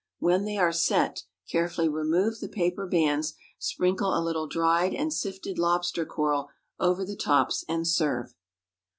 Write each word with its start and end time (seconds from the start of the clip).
When 0.17 0.45
they 0.45 0.57
are 0.57 0.71
"set," 0.71 1.25
carefully 1.47 1.87
remove 1.87 2.39
the 2.39 2.47
paper 2.49 2.87
bands, 2.87 3.35
sprinkle 3.59 4.17
a 4.17 4.25
little 4.25 4.47
dried 4.47 4.95
and 4.95 5.13
sifted 5.13 5.59
lobster 5.59 6.07
coral 6.07 6.49
over 6.79 7.05
the 7.05 7.15
tops, 7.15 7.63
and 7.69 7.87
serve. 7.87 8.33